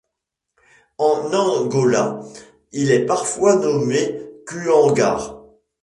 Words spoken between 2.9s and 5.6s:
parfois nommé cuangar.